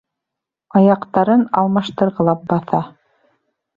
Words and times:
Аяҡтарын 0.79 1.45
алмаштырғылап 1.63 2.49
баҫа. 2.55 2.81